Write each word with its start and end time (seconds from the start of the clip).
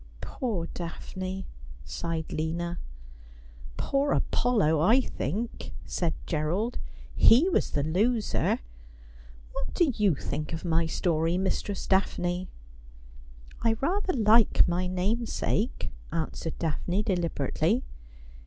''Poor 0.39 0.65
Daphne,' 0.65 1.45
sighed 1.85 2.33
Lina.' 2.33 2.79
Poor 3.87 4.13
Apollo, 4.13 4.79
I 4.79 4.99
think,' 5.01 5.73
said 5.85 6.15
G 6.25 6.37
erald;' 6.37 6.79
he 7.29 7.47
was 7.49 7.69
the 7.69 7.83
loser. 7.83 8.61
What 9.51 9.75
do 9.75 9.93
you 9.95 10.15
think 10.15 10.53
of 10.53 10.65
my 10.65 10.87
story. 10.87 11.37
Mistress 11.37 11.85
Daphne?'' 11.85 12.49
I 13.61 13.73
rather 13.73 14.13
like 14.13 14.67
my 14.67 14.87
namesake,' 14.87 15.91
answered 16.11 16.57
Daphne 16.57 17.03
deliberately. 17.03 17.83